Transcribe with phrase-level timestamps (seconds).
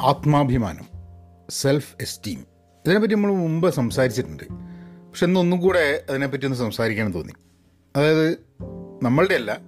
[0.00, 0.86] ആത്മാഭിമാനം
[1.50, 2.38] self esteem
[2.84, 4.42] ഇതിനെപ്പറ്റി നമ്മൾ മുമ്പ് സംസാരിച്ചിട്ടുണ്ട്.
[5.08, 7.32] പക്ഷെ ഇന്നൊന്നും കൂടെ അതിനെപ്പറ്റി ഒന്ന് സംസാരിക്കാൻ തോന്നി.
[7.96, 8.30] അതായത്
[9.02, 9.58] നമ്മളുടെ അല്ല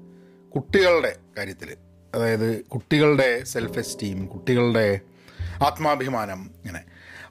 [0.54, 1.76] കുട്ടികളുടെ കാര്യത്തിൽ
[2.14, 5.00] അതായത് കുട്ടികളുടെ സെൽഫ് എസ്റ്റീം കുട്ടികളുടെ
[5.66, 6.82] ആത്മാഭിമാനം ഇങ്ങനെ.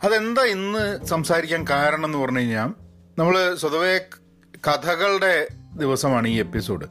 [0.03, 2.69] അതെന്താ ഇന്ന് സംസാരിക്കാൻ കാരണം എന്ന് പറഞ്ഞു കഴിഞ്ഞാൽ
[3.19, 3.99] നമ്മൾ സ്വതവേ
[4.67, 5.47] കഥകളുടെ
[5.77, 6.85] ദിവസമാണ് ഈ എപ്പിസോഡ്.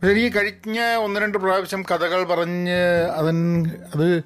[0.00, 4.22] പക്ഷേ ഈ കഴിഞ്ഞ ഒന്ന് രണ്ട് പ്രാവശ്യം കഥകൾ പറഞ്ഞ് അതൻ അത്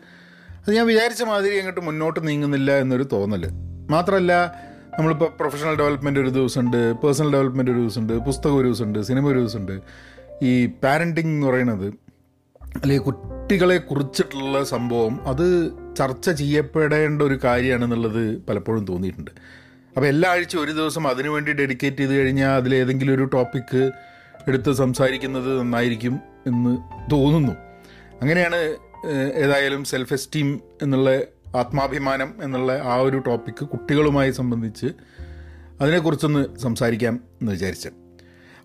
[0.60, 3.44] അത് ഞാൻ വിചാരിച്ച മാതിരി അങ്ങോട്ട് മുന്നോട്ട് നീങ്ങുന്നില്ല എന്നൊരു തോന്നൽ
[3.90, 4.32] മാത്രമല്ല
[4.98, 9.80] നമ്മളിപ്പോൾ പ്രൊഫഷണൽ ഡെവലപ്മെന്റ് ഒരു ദിവസമുണ്ട് പേഴ്സണൽ ഡെവലപ്മെന്റ് ഒരു ദിവസമുണ്ട് പുസ്തകം ഒരു ദിവസമുണ്ട് സിനിമ ഒരു ദിവസമുണ്ട്.
[10.42, 11.86] ഈ പാരന്റിങ് എന്ന് പറയുന്നത്
[12.76, 19.30] അല്ലെങ്കിൽ കുട്ടികളെ കുറിച്ചിട്ടുള്ള സംഭവം അത് ചർച്ച ചെയ്യപ്പെടേണ്ട ഒരു കാര്യമാണെന്നുള്ളത് പലപ്പോഴും തോന്നിയിട്ടുണ്ട്.
[19.96, 23.90] അപ്പോൾ എല്ലാ ആഴ്ചയും ഒരു ദിവസം അതിനു വേണ്ടി ഡെഡിക്കേറ്റ് ചെയ്ത് കഴിഞ്ഞാൽ അതിലേതെങ്കിലും ഒരു ടോപ്പിക്ക്
[24.48, 26.76] എടുത്ത് സംസാരിക്കുന്നത് നന്നായിരിക്കും എന്ന്
[27.12, 27.52] തോന്നുന്നു.
[28.22, 31.10] അങ്ങനെയാണ് ഏതായാലും സെൽഫ് എസ്റ്റീം എന്നുള്ള
[31.56, 34.86] ആത്മാഭിമാനം എന്നുള്ള ആ ഒരു ടോപ്പിക്ക് കുട്ടികളുമായി സംബന്ധിച്ച്
[35.80, 37.90] അതിനെക്കുറിച്ചൊന്ന് സംസാരിക്കാം എന്ന് വിചാരിച്ചു.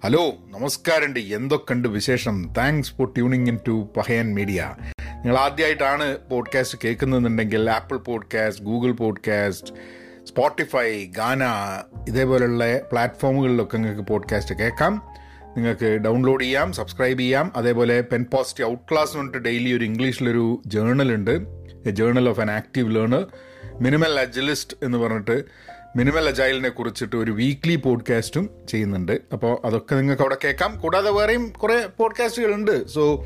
[0.04, 2.54] ഹലോ നമസ്കാരമുണ്ട് എന്തൊക്കെയുണ്ട് വിശേഷം?
[2.58, 4.76] Thanks for tuning in to Pahayan media
[5.14, 9.74] നിങ്ങൾ ആദ്യമായിട്ടാണ് podcast കേൾക്കുന്നതെന്നുണ്ടെങ്കിൽ Apple podcast Google podcast
[10.26, 11.44] Spotify Gaana
[12.08, 15.25] ഇതേപോലുള്ള പ്ലാറ്റ്ഫോമുകളിലൊക്കെ നിങ്ങൾക്ക് പോഡ്കാസ്റ്റ് കേൾക്കാം.
[15.58, 17.52] നിങ്ങൾക്ക് ഡൗൺലോഡ് ചെയ്യാം സബ്സ്ക്രൈബ് ചെയ്യാം.
[17.56, 21.42] അതേപോലെ പെൻ പോസിറ്റീവ് ഔട്ട് ക്ലാസ് എന്ന് പറഞ്ഞിട്ട് ഡെയിലി ഒരു ഇംഗ്ലീഷിലൊരു ജേർണൽ ഉണ്ട്.
[21.86, 23.28] A journal of an active learner
[23.82, 25.44] minimal agilist എന്ന് പറഞ്ഞിട്ട്
[25.96, 29.22] മിനിമൽ അജൈലിനെ കുറിച്ചിട്ട് ഒരു വീക്ക്ലി പോഡ്കാസ്റ്റും ചെയ്യുന്നുണ്ട്.
[29.34, 30.80] അപ്പോൾ അതൊക്കെ നിങ്ങൾക്ക് അവിടെ കേൾക്കാം.
[30.80, 33.26] കൂടാതെ വേറെയും കുറേ പോഡ്കാസ്റ്റുകളുണ്ട് so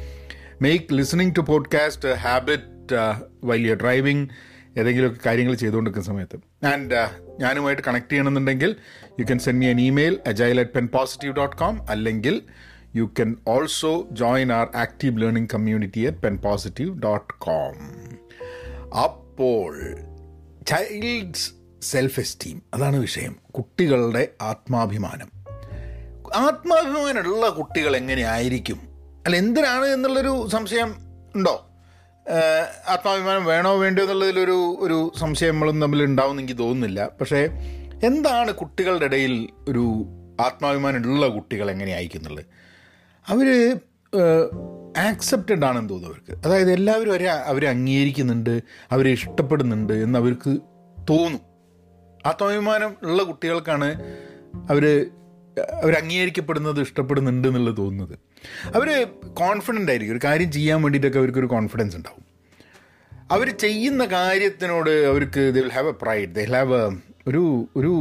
[0.62, 2.96] make listening to podcast habit
[3.44, 4.30] വലിയ ഡ്രൈവിംഗ്
[4.78, 6.66] ഏതെങ്കിലുമൊക്കെ കാര്യങ്ങൾ ചെയ്തുകൊണ്ടിരിക്കുന്ന സമയത്ത്.
[6.66, 8.76] ആൻഡ് ഞാനുമായിട്ട് കണക്ട് ചെയ്യണമെന്നുണ്ടെങ്കിൽ
[9.20, 12.42] you can send me an email agile at pen positive dot com അല്ലെങ്കിൽ
[12.96, 17.76] you can also join our active learning community at pen positive dot com
[18.98, 19.80] അപ്പോൾ
[20.68, 23.36] child's self esteem അതാണ് വിഷയം.
[23.52, 25.32] കുട്ടികളുടെ ആത്മാഭിമാനം.
[26.36, 28.80] ആത്മാഭിമാനമുള്ള കുട്ടികൾ എങ്ങനെയായിരിക്കും?
[29.26, 30.96] അല്ല എന്തിനാണ് എന്നുള്ളൊരു സംശയം
[31.36, 31.69] ഉണ്ടോ?
[32.88, 37.10] ആത്മാഭിമാനം വേണോ വേണ്ടോ എന്നുള്ളതിലൊരു ഒരു സംശയം നമ്മളും തമ്മിൽ ഉണ്ടാവുമെന്ന് എനിക്ക് തോന്നുന്നില്ല.
[37.22, 37.50] പക്ഷേ
[38.04, 40.06] എന്താണ് കുട്ടികളുടെ ഇടയിൽ ഒരു
[40.40, 42.46] ആത്മാഭിമാനമുള്ള കുട്ടികൾ എങ്ങനെയായിരിക്കുന്നുള്ളത്
[43.28, 43.80] അവർ
[44.98, 46.46] ആക്സെപ്റ്റഡ് ആണെന്ന് തോന്നുന്നു അവർക്ക്.
[46.46, 48.62] അതായത് എല്ലാവരും അവരെ അവരെ അംഗീകരിക്കുന്നുണ്ട്
[48.92, 50.58] അവരെ ഇഷ്ടപ്പെടുന്നുണ്ട് എന്ന് അവർക്ക്
[51.10, 51.42] തോന്നും.
[52.26, 54.02] ആത്മാഭിമാനം ഉള്ള കുട്ടികൾക്കാണ്
[54.70, 55.06] അവർ
[55.84, 58.20] അവർ അംഗീകരിക്കപ്പെടുന്നത് ഇഷ്ടപ്പെടുന്നുണ്ട് എന്നുള്ളത് തോന്നുന്നത്.
[58.76, 60.16] അവർ കോൺഫിഡന്റ് ആയിരിക്കും.
[60.18, 62.24] ഒരു കാര്യം ചെയ്യാൻ വേണ്ടിയിട്ടൊക്കെ അവർക്കൊരു കോൺഫിഡൻസ് ഉണ്ടാവും.
[63.32, 66.98] അവർ ചെയ്യുന്ന കാര്യത്തിനോട് അവർക്ക് they will have a pride they have a
[67.28, 67.94] ഒരു ഒരു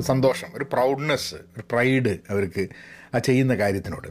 [0.00, 2.68] സന്തോഷം ഒരു പ്രൗഡ്നെസ് ഒരു പ്രൈഡ് അവർക്ക്
[3.14, 4.08] ആ ചെയ്യുന്ന കാര്യത്തിനോട്.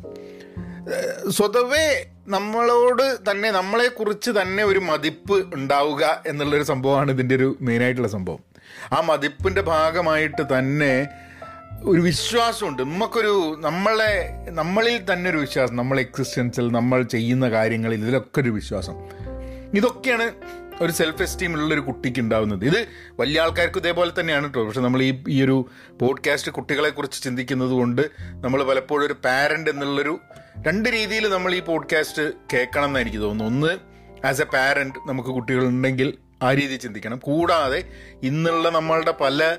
[1.29, 1.87] സ്വതവേ
[2.27, 8.39] നമ്മളോട് തന്നെ നമ്മളെക്കുറിച്ച് തന്നെ ഒരു മതിപ്പ് ഉണ്ടാവുക എന്നുള്ളൊരു സംഭവമാണ് ഇതിന്റെ ഒരു മെയിനായിട്ടുള്ള സംഭവം.
[8.91, 11.07] ആ മതിപ്പിന്റെ ഭാഗമായിട്ട് തന്നെ
[11.83, 12.81] ഒരു വിശ്വാസമുണ്ട്.
[12.81, 15.75] നമുക്കൊരു നമ്മളെ നമ്മളിൽ തന്നെ ഒരു വിശ്വാസം.
[15.75, 18.93] നമ്മളെ എക്സിസ്റ്റൻസിൽ നമ്മൾ ചെയ്യുന്ന കാര്യങ്ങളിൽ ഇതിലൊക്കെ ഒരു വിശ്വാസം.
[19.73, 20.31] ഇതൊക്കെയാണ്
[20.81, 22.65] ഒരു സെൽഫ് എസ്റ്റീം ഉള്ള ഒരു കുട്ടിക്ക് ഉണ്ടാവുന്നത്.
[22.65, 22.87] ഇത്
[23.19, 24.65] വലിയ ആൾക്കാർക്ക് ഇതേപോലെ തന്നെയാണ് കേട്ടോ.
[24.65, 25.69] പക്ഷെ നമ്മൾ ഈ ഈ ഒരു
[26.01, 30.19] പോഡ്കാസ്റ്റ് കുട്ടികളെക്കുറിച്ച് ചിന്തിക്കുന്നത് കൊണ്ട് നമ്മൾ പലപ്പോഴും ഒരു പാരന്റ് എന്നുള്ളൊരു
[30.67, 33.63] രണ്ട് രീതിയിൽ നമ്മൾ ഈ പോഡ്കാസ്റ്റ് കേൾക്കണം എന്ന് എനിക്ക് തോന്നുന്നു.
[33.63, 33.77] ഒന്ന്
[34.27, 36.13] ആസ് എ പാരന്റ് നമുക്ക് കുട്ടികളുണ്ടെങ്കിൽ
[36.43, 37.17] ആ രീതിയിൽ ചിന്തിക്കണം.
[37.17, 37.83] കൂടാതെ
[38.23, 39.57] ഇന്നുള്ള നമ്മളുടെ പല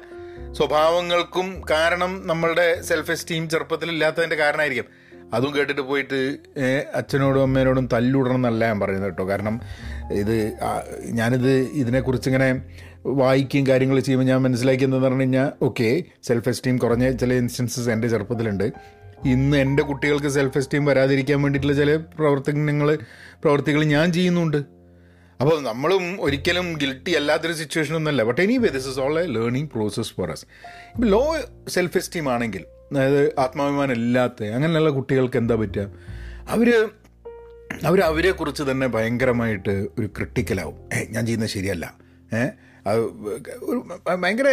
[0.53, 4.89] സ്വഭാവങ്ങൾക്കും കാരണം നമ്മളുടെ സെൽഫ് എസ്റ്റീം ചെറുപ്പത്തിൽ ഇല്ലാത്തതിന്റെ കാരണമായിരിക്കും.
[5.35, 6.19] അതും കേട്ടിട്ട് പോയിട്ട്
[6.95, 9.29] അച്ഛനോടും അമ്മേനോടും തല്ലുടണം എന്നല്ല ഞാൻ പറയുന്നത് കേട്ടോ.
[9.29, 9.61] കാരണം
[10.13, 10.59] ഇത്
[11.19, 12.49] ഞാനിത് ഇതിനെക്കുറിച്ച് ഇങ്ങനെ
[13.07, 18.67] വായിക്കുകയും കാര്യങ്ങൾ ചെയ്യുമ്പോൾ ഞാൻ മനസ്സിലാക്കിയെന്ന് പറഞ്ഞു കഴിഞ്ഞാൽ ഓക്കെ സെൽഫ് എസ്റ്റീം കുറഞ്ഞ ചില ഇൻസ്റ്റൻസസ് എന്റെ ചെറുപ്പത്തിലുണ്ട്.
[19.25, 22.99] ഇന്ന് എന്റെ കുട്ടികൾക്ക് സെൽഫ് എസ്റ്റീം വരാതിരിക്കാൻ വേണ്ടിയിട്ടുള്ള ചില പ്രവർത്തനങ്ങൾ
[23.43, 24.82] പ്രവർത്തികൾ ഞാൻ ചെയ്യുന്നുണ്ട്.
[25.43, 30.13] അപ്പോൾ നമ്മളും ഒരിക്കലും ഗിൽട്ടി അല്ലാത്തൊരു സിറ്റുവേഷൻ ഒന്നല്ല but anyway this is all a learning process
[30.15, 30.45] for us
[30.89, 31.23] ഇപ്പം ലോ
[31.69, 35.85] സെൽഫ് എസ്റ്റീം ആണെങ്കിൽ അതായത് ആത്മാഭിമാനം ഇല്ലാത്ത അങ്ങനെയുള്ള കുട്ടികൾക്ക് എന്താ പറ്റുക?
[36.49, 36.69] അവർ
[37.87, 41.85] അവർ അവരെക്കുറിച്ച് തന്നെ ഭയങ്കരമായിട്ട് ഒരു ക്രിട്ടിക്കലാവും ഏ ഞാൻ ചെയ്യുന്നത് ശരിയല്ല.
[42.35, 42.43] ഏ
[43.63, 43.79] ഒരു
[44.23, 44.49] ഭയങ്കര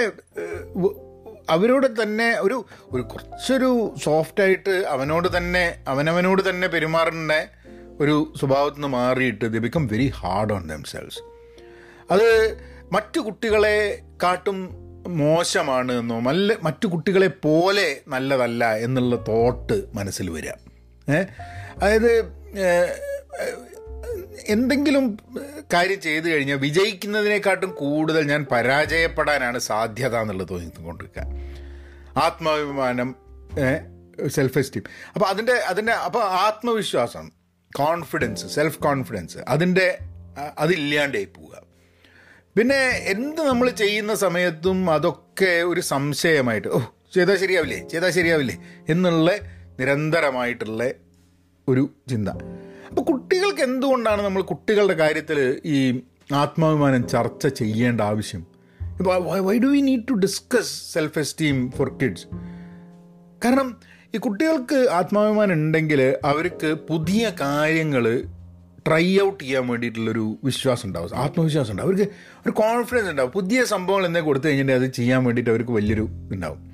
[1.50, 3.70] അവരോട് തന്നെ ഒരു ഒരു കുറച്ചൊരു
[4.04, 7.34] സോഫ്റ്റായിട്ട് അവനോട് തന്നെ അവനവനോട് തന്നെ പെരുമാറുന്ന
[8.02, 11.20] ഒരു സ്വഭാവത്തിൽ നിന്ന് മാറിയിട്ട് they become very hard on themselves
[12.12, 12.28] അത്
[12.92, 20.52] മറ്റു കുട്ടികളെ കാട്ടും മോശമാണ് എന്നോ നല്ല മറ്റു കുട്ടികളെ പോലെ നല്ലതല്ല എന്നുള്ള തോട്ട് മനസ്സിൽ വരിക.
[21.78, 22.12] അതായത്
[24.48, 25.18] എന്തെങ്കിലും
[25.74, 31.26] കാര്യം ചെയ്തു കഴിഞ്ഞാൽ വിജയിക്കുന്നതിനെക്കാട്ടും കൂടുതൽ ഞാൻ പരാജയപ്പെടാനാണ് സാധ്യത എന്നുള്ളത് തോന്നിക്കൊണ്ടിരിക്കുക.
[32.18, 33.16] ആത്മാഭിമാനം
[34.28, 37.39] സെൽഫ് എസ്റ്റീം അപ്പോൾ അതിന്റെ അതിന്റെ അപ്പോൾ ആത്മവിശ്വാസം.
[37.78, 40.00] കോൺഫിഡൻസ് സെൽഫ് കോൺഫിഡൻസ് അതിന്റെ
[40.58, 41.56] അതില്ലാണ്ടായി പോവുക.
[42.58, 46.80] പിന്നെ എന്ത് നമ്മൾ ചെയ്യുന്ന സമയത്തും അതൊക്കെ ഒരു സംശയമായിട്ട് ഓ
[47.14, 48.56] ചെയ്താൽ ശരിയാവില്ലേ ചെയ്താൽ ശരിയാവില്ലേ
[48.90, 49.32] എന്നുള്ള
[49.80, 50.92] നിരന്തരമായിട്ടുള്ള
[51.68, 52.30] ഒരു ചിന്ത.
[52.90, 56.02] അപ്പോൾ കുട്ടികൾക്ക് എന്തുകൊണ്ടാണ് നമ്മൾ കുട്ടികളുടെ കാര്യത്തിൽ ഈ
[56.34, 58.42] ആത്മാഭിമാനം ചർച്ച ചെയ്യേണ്ട ആവശ്യം?
[59.00, 62.26] ഇപ്പോൾ why do we need to discuss self esteem for kids
[63.46, 63.80] കാരണം
[64.16, 68.24] ഈ കുട്ടികൾക്ക് ആത്മാഭിമാനം ഉണ്ടെങ്കിൽ അവർക്ക് പുതിയ കാര്യങ്ങൾ
[68.88, 71.90] ട്രൈ ഔട്ട് ചെയ്യാൻ വേണ്ടിയിട്ടുള്ളൊരു വിശ്വാസം ഉണ്ടാവും ആത്മവിശ്വാസം ഉണ്ടാവും.
[71.90, 73.32] അവർക്ക് ഒരു കോൺഫിഡൻസ് ഉണ്ടാവും.
[73.32, 76.72] പുതിയ സംഭവങ്ങൾ എന്തെങ്കിലും കൊടുത്തു കഴിഞ്ഞിട്ടുണ്ടെങ്കിൽ അത് ചെയ്യാൻ വേണ്ടിയിട്ട് അവർക്ക് വലിയൊരു ഉണ്ടാവും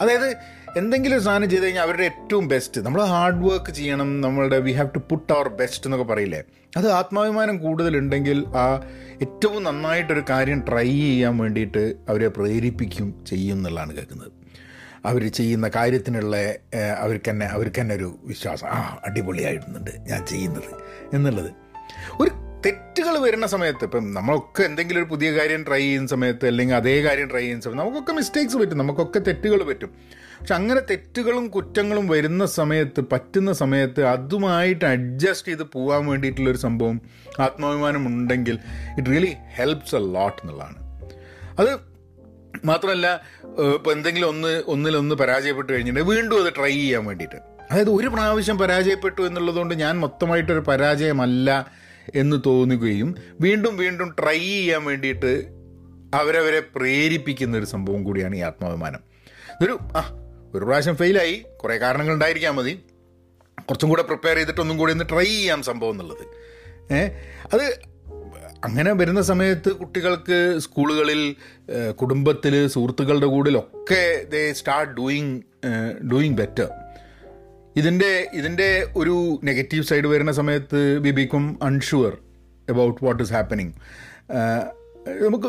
[0.00, 0.36] അതായത്
[0.76, 4.98] എന്തെങ്കിലും സാധനം ചെയ്ത് കഴിഞ്ഞാൽ അവരുടെ ഏറ്റവും ബെസ്റ്റ് നമ്മൾ ഹാർഡ് വർക്ക് ചെയ്യണം നമ്മളുടെ we have to
[4.98, 6.42] put our best എന്നൊക്കെ പറയില്ലേ?
[6.76, 8.80] അത് ആത്മാഭിമാനം കൂടുതലുണ്ടെങ്കിൽ ആ
[9.22, 14.37] ഏറ്റവും നന്നായിട്ടൊരു കാര്യം ട്രൈ ചെയ്യാൻ വേണ്ടിയിട്ട് അവരെ പ്രേരിപ്പിക്കും ചെയ്യും എന്നുള്ളതാണ് കേൾക്കുന്നത്.
[15.08, 16.36] അവർ ചെയ്യുന്ന കാര്യത്തിനുള്ള
[16.98, 18.66] അവർക്ക് തന്നെ അവർക്ക് തന്നെ ഒരു വിശ്വാസം.
[18.66, 20.70] ആ അടിപൊളിയായിട്ടുണ്ട് ഞാൻ ചെയ്യുന്നത്
[21.14, 21.50] എന്നുള്ളത്.
[22.20, 22.30] ഒരു
[22.66, 27.28] തെറ്റുകൾ വരുന്ന സമയത്ത് ഇപ്പം നമ്മളൊക്കെ എന്തെങ്കിലും ഒരു പുതിയ കാര്യം ട്രൈ ചെയ്യുന്ന സമയത്ത് അല്ലെങ്കിൽ അതേ കാര്യം
[27.30, 29.90] ട്രൈ ചെയ്യുന്ന സമയത്ത് നമുക്കൊക്കെ മിസ്റ്റേക്സ് പറ്റും നമുക്കൊക്കെ തെറ്റുകൾ പറ്റും.
[30.40, 37.00] പക്ഷെ അങ്ങനെ തെറ്റുകളും കുറ്റങ്ങളും വരുന്ന സമയത്ത് പറ്റുന്ന സമയത്ത് അതുമായിട്ട് അഡ്ജസ്റ്റ് ചെയ്ത് പോകാൻ വേണ്ടിയിട്ടുള്ളൊരു സംഭവം
[37.40, 38.58] ആത്മാഭിമാനം ഉണ്ടെങ്കിൽ
[38.98, 40.78] it really helps a lot എന്നുള്ളതാണ്.
[41.58, 41.72] അത്
[42.64, 43.20] മാത്രമല്ല
[43.74, 47.36] ഇപ്പോൾ എന്തെങ്കിലും ഒന്ന് ഒന്നിലൊന്ന് പരാജയപ്പെട്ട് കഴിഞ്ഞിട്ടുണ്ടെങ്കിൽ വീണ്ടും അത് ട്രൈ ചെയ്യാൻ വേണ്ടിയിട്ട്.
[47.70, 51.70] അതായത് ഒരു പ്രാവശ്യം പരാജയപ്പെട്ടു എന്നുള്ളതുകൊണ്ട് ഞാൻ മൊത്തമായിട്ടൊരു പരാജയമല്ല
[52.14, 55.48] എന്ന് തോന്നുകയും വീണ്ടും വീണ്ടും ട്രൈ ചെയ്യാൻ വേണ്ടിയിട്ട്
[56.14, 59.00] അവരവരെ പ്രേരിപ്പിക്കുന്ന ഒരു സംഭവം കൂടിയാണ് ഈ ആത്മാഭിമാനം.
[59.50, 60.14] ഇതൊരു ആ
[60.54, 62.80] ഒരു പ്രാവശ്യം ഫെയിലായി കുറേ കാരണങ്ങൾ ഉണ്ടായിരിക്കാൻ മതി.
[63.60, 66.24] കുറച്ചും കൂടെ പ്രിപ്പയർ ചെയ്തിട്ട് ഒന്നും കൂടി ഒന്ന് ട്രൈ ചെയ്യാം സംഭവം എന്നുള്ളത്.
[67.54, 67.87] അത്
[68.64, 71.36] അങ്ങനെ വരുന്ന സമയത്ത് കുട്ടികൾക്ക് സ്കൂളുകളിൽ
[71.90, 75.40] കുടുംബത്തിൽ സുഹൃത്തുക്കളുടെ കൂടിലൊക്കെ they start doing
[76.10, 76.68] doing better
[77.76, 82.18] ഇതിന്റെ ഇതിന്റെ ഒരു നെഗറ്റീവ് സൈഡ് വരുന്ന സമയത്ത് we become unsure
[82.68, 83.72] about what is happening
[85.08, 85.46] നമുക്ക്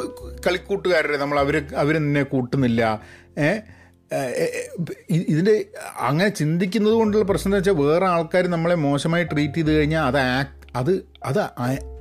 [0.47, 3.01] കളിക്കൂട്ടുകാരുടെ നമ്മൾ അവർ അവർ നിന്നെ കൂട്ടുന്നില്ല.
[5.09, 5.65] ഇതിന്റെ
[5.99, 10.58] അങ്ങനെ ചിന്തിക്കുന്നത് കൊണ്ടുള്ള പ്രശ്നം എന്ന് വെച്ചാൽ വേറെ ആൾക്കാർ നമ്മളെ മോശമായി ട്രീറ്റ് ചെയ്ത് കഴിഞ്ഞാൽ അത് ആക്ട്
[10.75, 11.39] അത് അത്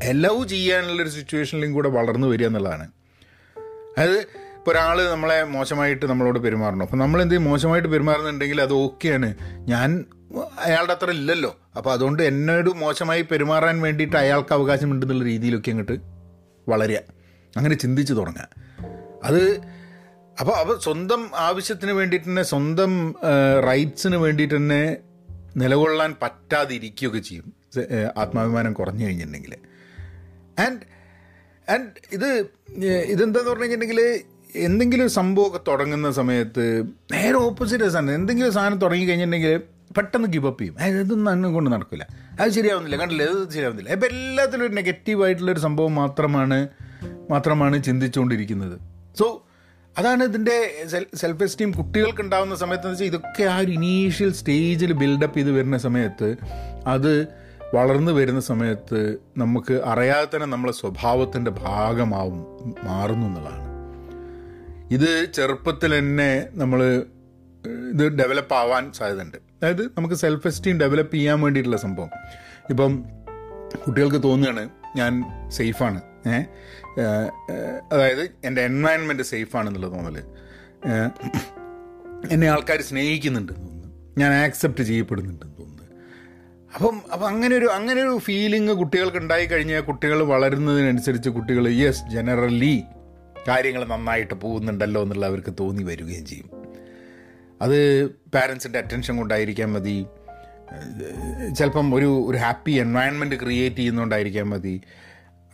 [0.03, 2.89] എലവ് ചെയ്യാനുള്ളൊരു സിറ്റുവേഷനിലും കൂടെ വളർന്നു വരിക എന്നുള്ളതാണ്.
[3.99, 4.19] അതായത്
[4.57, 6.83] ഇപ്പോൾ ഒരാൾ നമ്മളെ മോശമായിട്ട് നമ്മളോട് പെരുമാറണം.
[6.83, 10.05] അപ്പം നമ്മൾ എന്തെങ്കിലും മോശമായിട്ട് പെരുമാറുന്നുണ്ടെങ്കിൽ അത് ഓക്കെയാണ് ഞാൻ
[10.59, 11.57] അയാളുടെ അത്ര ഇല്ലല്ലോ.
[11.77, 15.99] അപ്പോൾ അതുകൊണ്ട് എന്നോട് മോശമായി പെരുമാറാൻ വേണ്ടിയിട്ട് അയാൾക്ക് അവകാശമുണ്ടെന്നുള്ള രീതിയിലൊക്കെ അങ്ങോട്ട്
[16.69, 16.99] വളരുക.
[17.57, 18.49] അങ്ങനെ ചിന്തിച്ച് തുടങ്ങുക.
[19.25, 19.61] അത്
[20.41, 23.15] അപ്പോൾ അവ സ്വന്തം ആവശ്യത്തിന് വേണ്ടിയിട്ട് തന്നെ സ്വന്തം
[23.67, 24.97] റൈറ്റ്സിന് വേണ്ടിയിട്ട് തന്നെ
[25.57, 27.58] നിലകൊള്ളാൻ പറ്റാതിരിക്കുകയൊക്കെ ചെയ്യും.
[28.17, 29.55] ആത്മാഭിമാനം കുറഞ്ഞു കഴിഞ്ഞിട്ടുണ്ടെങ്കിൽ
[30.67, 30.85] ആൻഡ്
[31.71, 32.29] ആൻഡ് ഇത്
[33.13, 34.25] ഇതെന്താന്ന് പറഞ്ഞു കഴിഞ്ഞിട്ടുണ്ടെങ്കിൽ
[34.57, 39.61] എന്തെങ്കിലും സംഭവമൊക്കെ തുടങ്ങുന്ന സമയത്ത് നേരെ ഓപ്പോസിറ്റ് സാധനം എന്തെങ്കിലും സാധനം തുടങ്ങി കഴിഞ്ഞിട്ടുണ്ടെങ്കിൽ
[39.97, 41.03] പെട്ടെന്ന് ഗിവ് അപ്പ് ചെയ്യും.
[41.03, 42.07] ഇതൊന്നും അന്നും കൊണ്ട് നടക്കില്ല
[42.41, 43.23] അത് ശരിയാവുന്നില്ല കണ്ടില്ല?
[43.23, 43.91] ഇത് ശരിയാവുന്നില്ല.
[43.91, 46.69] ഇപ്പം എല്ലാത്തിലും ഒരു നെഗറ്റീവായിട്ടുള്ളൊരു സംഭവം മാത്രമാണ്
[47.31, 48.77] മാത്രമാണ് ചിന്തിച്ചുകൊണ്ടിരിക്കുന്നത്.
[49.19, 49.45] സോ
[49.99, 50.57] അതാണ് ഇതിന്റെ
[51.15, 55.79] സെൽഫ് എസ്റ്റീം കുട്ടികൾക്ക് ഉണ്ടാകുന്ന സമയത്ത് എന്ന് വെച്ചാൽ ഇതൊക്കെ ആ ഒരു ഇനീഷ്യൽ സ്റ്റേജിൽ ബിൽഡപ്പ് ചെയ്ത് വരുന്ന
[55.79, 56.37] സമയത്ത്
[56.87, 57.13] അത്
[57.75, 62.39] വളർന്നു വരുന്ന സമയത്ത് നമുക്ക് അറിയാതെ തന്നെ നമ്മളെ സ്വഭാവത്തിന്റെ ഭാഗമാവും
[62.85, 63.67] മാറുന്നു എന്നുള്ളതാണ്.
[64.95, 67.05] ഇത് ചെറുപ്പത്തിൽ തന്നെ നമ്മൾ
[67.93, 69.37] ഇത് ഡെവലപ്പ് ആവാൻ സാധ്യതയുണ്ട്.
[69.37, 72.11] അതായത് നമുക്ക് സെൽഫ് എസ്റ്റീം ഡെവലപ്പ് ചെയ്യാൻ വേണ്ടിയിട്ടുള്ള സംഭവം.
[72.71, 73.05] ഇപ്പം
[73.87, 76.39] കുട്ടികൾക്ക് തോന്നുകയാണ് ഞാൻ സേഫാണ് ഏ
[77.93, 80.19] അതായത് എന്റെ എൻവയൺമെന്റ് സേഫാണെന്നുള്ള തോന്നൽ
[82.33, 83.53] എന്നെ ആൾക്കാർ സ്നേഹിക്കുന്നുണ്ട്
[84.19, 85.58] ഞാൻ ആക്സെപ്റ്റ് ചെയ്യപ്പെടുന്നുണ്ടെന്ന് തോന്നുന്നു.
[86.75, 92.83] അപ്പം അപ്പം അങ്ങനെ ഒരു അങ്ങനെ ഒരു ഫീലിംഗ് കുട്ടികൾക്ക് ഉണ്ടായി കഴിഞ്ഞാൽ കുട്ടികൾ വളരുന്നതിനനുസരിച്ച് കുട്ടികൾ യെസ് ജനറലി
[93.49, 96.51] കാര്യങ്ങൾ നന്നായിട്ട് പോകുന്നുണ്ടല്ലോ എന്നുള്ള അവർക്ക് തോന്നി വരികയും ചെയ്യും.
[97.63, 100.07] അത് പാരൻസിന്റെ അറ്റൻഷൻ കൊണ്ടായിരിക്കാൻ മതി.
[101.59, 104.81] ചിലപ്പം ഒരു ഒരു ഹാപ്പി എൻവയൺമെന്റ് ക്രിയേറ്റ് ചെയ്യുന്നതുകൊണ്ടായിരിക്കാൻ മതി.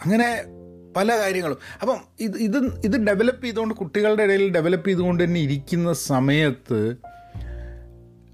[0.02, 0.44] അങ്ങനെ
[0.96, 1.58] പല കാര്യങ്ങളും.
[1.82, 6.96] അപ്പം ഇത് ഇത് ഇത് ഡെവലപ്പ് ചെയ്തുകൊണ്ട് കുട്ടികളുടെ ഇടയിൽ ഡെവലപ്പ് ചെയ്തുകൊണ്ട് തന്നെ ഇരിക്കുന്ന സമയത്ത്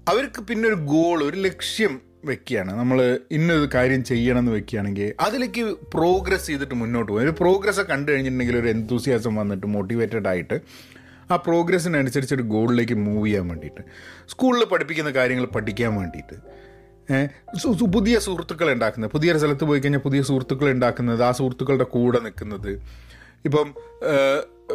[0.09, 2.79] അവർക്ക് പിന്നെ ഒരു ഗോൾ ഒരു ലക്ഷ്യം വെക്കുകയാണ്.
[2.79, 5.61] നമ്മൾ ഇന്നൊരു കാര്യം ചെയ്യണം എന്ന് വെക്കുകയാണെങ്കിൽ അതിലേക്ക്
[5.93, 7.23] പ്രോഗ്രസ് ചെയ്തിട്ട് മുന്നോട്ട് പോകും.
[7.23, 10.59] ഒരു പ്രോഗ്രസ് കണ്ടു കഴിഞ്ഞിട്ടുണ്ടെങ്കിൽ ഒരു എന്തൂസിയാസം വന്നിട്ട് മോട്ടിവേറ്റഡ് ആയിട്ട്
[11.31, 13.81] ആ പ്രോഗ്രസ്സിനനുസരിച്ച് ഒരു ഗോളിലേക്ക് മൂവ് ചെയ്യാൻ വേണ്ടിയിട്ട്
[14.29, 16.37] സ്കൂളിൽ പഠിപ്പിക്കുന്ന കാര്യങ്ങൾ പഠിക്കാൻ വേണ്ടിയിട്ട്.
[17.93, 19.11] പുതിയ സുഹൃത്തുക്കൾ ഉണ്ടാക്കുന്നത്.
[19.11, 22.71] പുതിയ സ്ഥലത്ത് പോയി കഴിഞ്ഞാൽ പുതിയ സുഹൃത്തുക്കൾ ഉണ്ടാക്കുന്നത് ആ സുഹൃത്തുക്കളുടെ കൂടെ നിൽക്കുന്നത്.
[23.45, 23.73] ഇപ്പം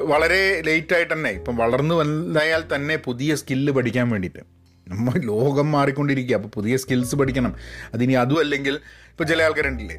[0.05, 4.56] വളരെ ലേറ്റായിട്ട് തന്നെ ഇപ്പം വളർന്നു വന്നയാൽ തന്നെ പുതിയ സ്കില്ല് പഠിക്കാൻ വേണ്ടിയിട്ട്.
[4.89, 7.53] നമ്മൾ ലോകം മാറിക്കൊണ്ടിരിക്കുക അപ്പോൾ പുതിയ സ്കിൽസ് പഠിക്കണം.
[7.95, 8.75] അതിനി അതും അല്ലെങ്കിൽ
[9.11, 9.97] ഇപ്പോൾ ചില ആൾക്കാരുണ്ടല്ലേ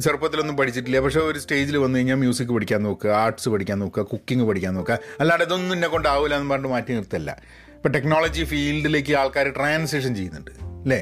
[0.00, 0.98] ചെറുപ്പത്തിലൊന്നും പഠിച്ചിട്ടില്ല.
[0.98, 4.98] പക്ഷേ ഒരു സ്റ്റേജിൽ വന്നു കഴിഞ്ഞാൽ മ്യൂസിക് പഠിക്കാൻ നോക്കുക ആർട്സ് പഠിക്കാൻ നോക്കുക കുക്കിംഗ് പഠിക്കാൻ നോക്കുക.
[5.20, 7.30] അല്ലാണ്ട് ഇതൊന്നും എന്നെ കൊണ്ടാവില്ല എന്ന് പറഞ്ഞിട്ട് മാറ്റി നിർത്തല്ല.
[7.76, 11.00] ഇപ്പോൾ ടെക്നോളജി ഫീൽഡിലേക്ക് ആൾക്കാർ ട്രാൻസിഷൻ ചെയ്യുന്നുണ്ട് അല്ലേ?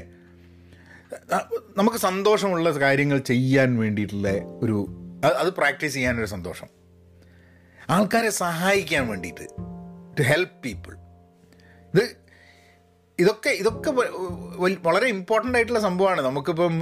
[1.76, 4.28] നമുക്ക് സന്തോഷമുള്ള കാര്യങ്ങൾ ചെയ്യാൻ വേണ്ടിയിട്ടുള്ള
[4.62, 4.78] ഒരു
[5.40, 6.68] അത് പ്രാക്ടീസ് ചെയ്യാനൊരു സന്തോഷം.
[7.90, 9.46] ആൾക്കാരെ സഹായിക്കാൻ വേണ്ടിയിട്ട്
[10.18, 10.94] ടു ഹെൽപ്പ് പീപ്പിൾ
[11.94, 12.27] ഇത്
[13.20, 13.90] ഇതൊക്കെ ഇതൊക്കെ
[14.87, 16.20] വളരെ ഇമ്പോർട്ടന്റ് ആയിട്ടുള്ള സംഭവമാണ്.
[16.20, 16.75] നമുക്കിപ്പം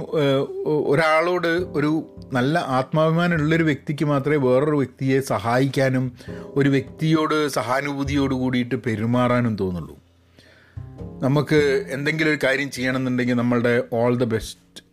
[0.91, 6.11] ഒരാളോട് ഒരു നല്ല ആത്മാഭിമാനമുള്ളൊരു വ്യക്തിക്ക് മാത്രമേ വേറൊരു വ്യക്തിയെ സഹായിക്കാനും
[6.45, 9.97] ഒരു വ്യക്തിയോട് സഹാനുഭൂതിയോട് കൂടിയിട്ട് പെരുമാറാനും തോന്നുള്ളൂ.
[11.25, 14.83] നമുക്ക് എന്തെങ്കിലും ഒരു കാര്യം ചെയ്യണമെന്നുണ്ടെങ്കിൽ നമ്മളുടെ all the best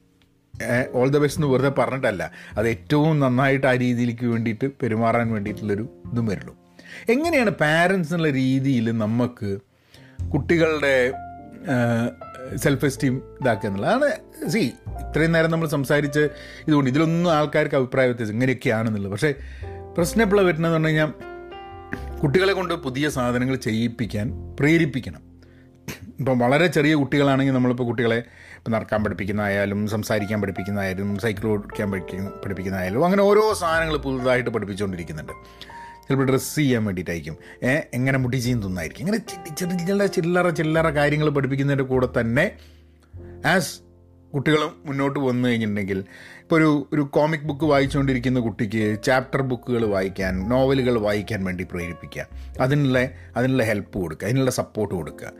[0.94, 2.30] all the best എന്ന് വെറുതെ പറഞ്ഞിട്ടല്ല.
[2.58, 6.56] അത് ഏറ്റവും നന്നായിട്ട് ആ രീതിയിലേക്ക് വേണ്ടിയിട്ട് പെരുമാറാൻ വേണ്ടിയിട്ടുള്ളൊരു ഇതും വരുള്ളൂ.
[7.08, 9.58] എങ്ങനെയാണ് പാരൻസ് എന്നുള്ള രീതിയിൽ നമുക്ക്
[10.32, 11.12] കുട്ടികളുടെ
[12.56, 14.08] സെൽഫ് എസ്റ്റീം ഇതാക്കുക എന്നുള്ളതാണ്.
[14.48, 14.72] സി
[15.08, 16.28] ഇത്രയും നേരം നമ്മൾ സംസാരിച്ച്
[16.68, 19.12] ഇതുകൊണ്ട് ഇതിലൊന്നും ആൾക്കാർക്ക് അഭിപ്രായ വ്യത്യാസം ഇങ്ങനെയൊക്കെയാണെന്നുള്ളത്.
[19.12, 19.34] പക്ഷേ
[19.96, 21.12] പ്രശ്നം എപ്പോഴാണ് വരുന്നതെന്ന് പറഞ്ഞു കഴിഞ്ഞാൽ
[22.22, 25.34] കുട്ടികളെ കൊണ്ട് പുതിയ സാധനങ്ങൾ ചെയ്യിപ്പിക്കാൻ പ്രേരിപ്പിക്കണം.
[26.18, 28.22] ഇപ്പം വളരെ ചെറിയ കുട്ടികളാണെങ്കിൽ നമ്മളിപ്പോൾ കുട്ടികളെ
[28.58, 35.32] ഇപ്പം നടക്കാൻ പഠിപ്പിക്കുന്നതായാലും സംസാരിക്കാൻ പഠിപ്പിക്കുന്നതായാലും സൈക്കിൾ ഓടിക്കാൻ പഠിക്കുന്ന പഠിപ്പിക്കുന്നതായാലും അങ്ങനെ ഓരോ സാധനങ്ങൾ പുതുതായിട്ട് പഠിപ്പിച്ചുകൊണ്ടിരിക്കുന്നുണ്ട്.
[36.08, 37.36] ചിലപ്പോൾ ഡ്രസ്സ് ചെയ്യാൻ വേണ്ടിയിട്ടായിരിക്കും.
[37.94, 39.06] എങ്ങനെ മുട്ടി ചെയ്യും തിന്നായിരിക്കും.
[39.06, 42.52] ഇങ്ങനെ ചി- ചെറിയ ചില്ലറ ചില്ലറ കാര്യങ്ങൾ പഠിപ്പിക്കുന്നതിന്റെ കൂടെ തന്നെ
[43.46, 43.80] ആസ്
[44.34, 46.04] കുട്ടികൾ മുന്നോട്ട് വന്നു കഴിഞ്ഞിട്ടുണ്ടെങ്കിൽ
[46.42, 52.26] ഇപ്പോൾ ഒരു ഒരു കോമിക് ബുക്ക് വായിച്ചുകൊണ്ടിരിക്കുന്ന കുട്ടിക്ക് ചാപ്റ്റർ ബുക്കുകൾ വായിക്കാൻ നോവലുകൾ വായിക്കാൻ വേണ്ടി പ്രേരിപ്പിക്കുക
[52.60, 55.32] അതിനുള്ള അതിനുള്ള ഹെൽപ്പ് കൊടുക്കുക അതിനുള്ള സപ്പോർട്ട് കൊടുക്കുക.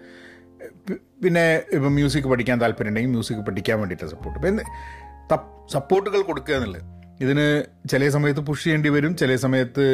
[1.25, 6.94] പിന്നെ ഇപ്പം മ്യൂസിക് പഠിക്കാൻ താല്പര്യം ഉണ്ടെങ്കിൽ മ്യൂസിക് പഠിക്കാൻ വേണ്ടിയിട്ട് സപ്പോർട്ട് ഇപ്പം സപ്പോർട്ടുകൾ കൊടുക്കുക എന്നുള്ളത്.
[7.21, 9.85] ഇതിന് ചില സമയത്ത് പുഷ് ചെയ്യേണ്ടി വരും ചില സമയത്ത്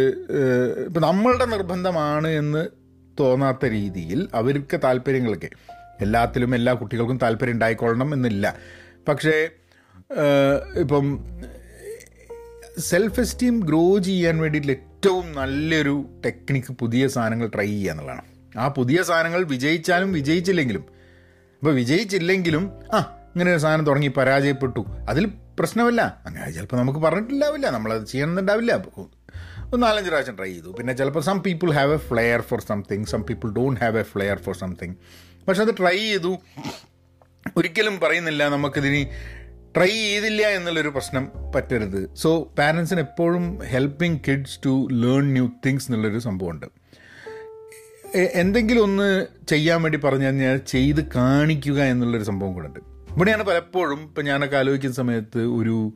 [0.86, 2.68] ഇപ്പം നമ്മളുടെ നിർബന്ധമാണ് എന്ന്
[3.20, 5.50] തോന്നാത്ത രീതിയിൽ അവർക്ക് താല്പര്യങ്ങളൊക്കെ
[6.00, 8.56] എല്ലാത്തിലും എല്ലാ കുട്ടികൾക്കും താല്പര്യം ഉണ്ടായിക്കൊള്ളണം എന്നില്ല.
[9.08, 9.48] പക്ഷേ
[10.80, 11.06] ഇപ്പം
[12.78, 18.22] സെൽഫ് എസ്റ്റീം ഗ്രോ ചെയ്യാൻ വേണ്ടിയിട്ടുള്ള ഏറ്റവും നല്ലൊരു ടെക്നിക്ക് പുതിയ സാധനങ്ങൾ ട്രൈ ചെയ്യുക എന്നുള്ളതാണ്.
[18.58, 20.84] ആ പുതിയ സാധനങ്ങൾ വിജയിച്ചാലും വിജയിച്ചില്ലെങ്കിലും
[21.62, 22.98] അപ്പോൾ വിജയിച്ചില്ലെങ്കിലും ആ
[23.34, 25.26] ഇങ്ങനെ ഒരു സാധനം തുടങ്ങി പരാജയപ്പെട്ടു അതിൽ
[25.60, 26.02] പ്രശ്നമില്ല.
[26.26, 27.66] അങ്ങനെ ചിലപ്പോൾ നമുക്ക് പറഞ്ഞിട്ടില്ലാവില്ല.
[27.76, 30.70] നമ്മളത് ചെയ്യണമെന്നുണ്ടാവില്ല ഒരു നാലഞ്ച് പ്രാവശ്യം ട്രൈ ചെയ്തു.
[30.78, 34.38] പിന്നെ ചിലപ്പോൾ some people have a flair for something some people don't have a flair
[34.46, 34.94] for something
[35.48, 36.32] പക്ഷെ അത് ട്രൈ ചെയ്തു.
[37.56, 39.02] ഒരിക്കലും പറയുന്നില്ല നമുക്കിതിന്
[39.76, 41.24] ട്രൈ ചെയ്തില്ല എന്നുള്ളൊരു പ്രശ്നം
[41.54, 42.00] പറ്റരുത്.
[42.14, 46.66] സോ പാരൻസിന് എപ്പോഴും helping kids to learn new things എന്നുള്ളൊരു സംഭവമുണ്ട്.
[48.40, 52.89] എന്തെങ്കിലും ഒന്ന് ചെയ്യാൻ വേണ്ടി പറഞ്ഞു കഴിഞ്ഞാൽ ചെയ്ത് കാണിക്കുക എന്നുള്ളൊരു സംഭവം കൂടെ ഉണ്ട്.
[53.16, 55.92] ഇവിടെയാണ് പലപ്പോഴും ഇപ്പം ഞാനൊക്കെ ആലോചിക്കുന്ന സമയത്ത് ഒരു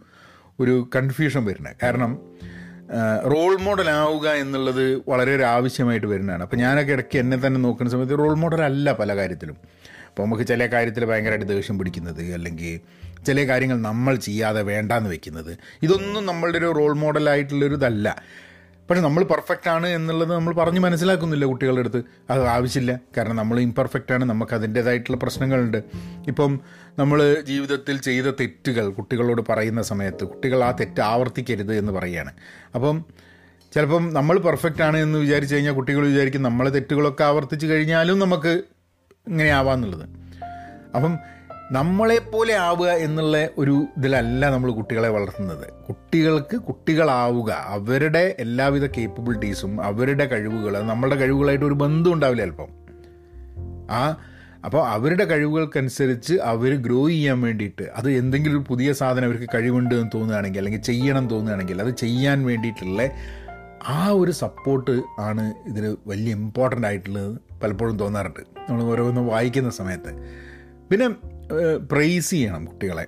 [0.60, 2.12] ഒരു കൺഫ്യൂഷൻ വരുന്നത് കാരണം
[3.26, 6.42] റോൾ മോഡൽ ആവുക എന്നുള്ളത് വളരെ ഒരു ആവശ്യമായിട്ട് വരുന്നതാണ്.
[6.42, 9.56] അപ്പം ഞാനൊക്കെ ഇടയ്ക്ക് എന്നെ തന്നെ നോക്കുന്ന സമയത്ത് റോൾ മോഡൽ അല്ല പല കാര്യത്തിലും.
[10.08, 12.80] അപ്പോൾ നമുക്ക് ചില കാര്യത്തിൽ ഭയങ്കരമായിട്ട് ദേഷ്യം പിടിക്കുന്നത് അല്ലെങ്കിൽ
[13.24, 17.74] ചില കാര്യങ്ങൾ നമ്മൾ ചെയ്യാതെ വേണ്ടാന്ന് വെക്കുന്നത് ഇതൊന്നും നമ്മളുടെ ഒരു റോൾ മോഡലായിട്ടുള്ളൊരു
[18.90, 22.04] പക്ഷെ നമ്മൾ പെർഫെക്റ്റ് ആണ് എന്നുള്ളത് നമ്മൾ പറഞ്ഞ് മനസ്സിലാക്കുന്നില്ല കുട്ടികളുടെ അടുത്ത്.
[22.30, 23.00] അത് ആവശ്യമില്ല.
[23.16, 24.24] കാരണം നമ്മൾ ഇംപെർഫെക്റ്റ് ആണ്.
[24.24, 25.84] നമുക്ക് അതിന്റേതായിട്ടുള്ള പ്രശ്നങ്ങളുണ്ട്.
[26.26, 26.60] ഇപ്പം
[26.98, 32.32] നമ്മൾ ജീവിതത്തിൽ ചെയ്ത തെറ്റുകൾ കുട്ടികളോട് പറയുന്ന സമയത്ത് കുട്ടികൾ ആ തെറ്റ് ആവർത്തിക്കരുത് എന്ന് പറയുകയാണ്.
[32.74, 33.04] അപ്പം
[33.74, 38.62] ചിലപ്പം നമ്മൾ പെർഫെക്റ്റ് ആണ് എന്ന് വിചാരിച്ചു കഴിഞ്ഞാൽ കുട്ടികൾ വിചാരിക്കും നമ്മളെ തെറ്റുകളൊക്കെ ആവർത്തിച്ച് കഴിഞ്ഞാലും നമുക്ക്
[39.28, 40.08] ഇങ്ങനെ ആവാന്നുള്ളത്
[40.94, 41.18] അപ്പം
[41.74, 45.66] നമ്മളെപ്പോലെ ആവുക എന്നുള്ള ഒരു ഇതിലല്ല നമ്മൾ കുട്ടികളെ വളർത്തുന്നത്.
[45.88, 52.70] കുട്ടികൾക്ക് കുട്ടികളാവുക അവരുടെ എല്ലാവിധ കേപ്പബിലിറ്റീസും അവരുടെ കഴിവുകൾ നമ്മളുടെ കഴിവുകളായിട്ട് ഒരു ബന്ധം ഉണ്ടാവില്ല അല്പം
[53.90, 54.16] ആ
[54.64, 60.10] അപ്പോൾ അവരുടെ കഴിവുകൾക്കനുസരിച്ച് അവർ ഗ്രോ ചെയ്യാൻ വേണ്ടിയിട്ട് അത് എന്തെങ്കിലും ഒരു പുതിയ സാധനം അവർക്ക് കഴിവുണ്ട് എന്ന്
[60.14, 63.10] തോന്നുകയാണെങ്കിൽ അല്ലെങ്കിൽ ചെയ്യണം എന്ന് തോന്നുകയാണെങ്കിൽ അത് ചെയ്യാൻ വേണ്ടിയിട്ടുള്ള
[63.88, 68.40] ആ ഒരു സപ്പോർട്ട് ആണ് ഇതിന് വലിയ ഇമ്പോർട്ടന്റ് ആയിട്ടുള്ളത് പലപ്പോഴും തോന്നാറുണ്ട്.
[68.68, 70.12] നമ്മൾ ഓരോന്ന് വായിക്കുന്ന സമയത്ത്.
[70.90, 71.33] പിന്നെ
[71.90, 73.06] പ്രൈസ് ചെയ്യണം കുട്ടികളെ.